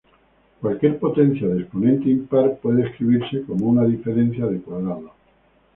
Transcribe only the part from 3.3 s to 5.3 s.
como una diferencia de cuadrados.